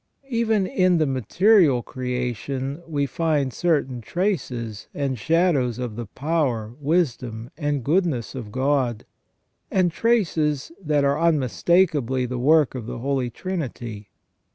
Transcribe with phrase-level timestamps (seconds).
[0.31, 7.51] Even in the material creation we find certain traces and shadows of the power, wisdom,
[7.55, 9.05] and goodness of God,
[9.69, 14.09] and traces that are unmistakably the work of the Holy Trinity.